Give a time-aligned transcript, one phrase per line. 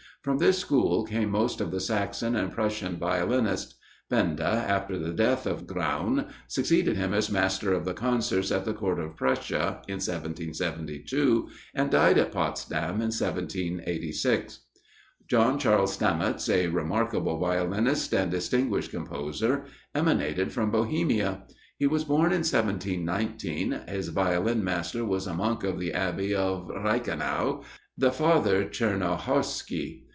[0.23, 3.73] From this school came most of the Saxon and Prussian violinists.
[4.07, 8.75] Benda, after the death of Graun, succeeded him as master of the concerts at the
[8.75, 14.59] Court of Prussia in 1772, and died at Potsdam in 1786.
[15.27, 19.65] John Charles Stamitz, a remarkable violinist, and distinguished composer,
[19.95, 21.45] emanated from Bohemia;
[21.79, 26.69] he was born in 1719, his Violin master was a monk of the Abbey of
[26.69, 27.63] Reichenau,
[27.97, 30.03] the Father Czernohorsky.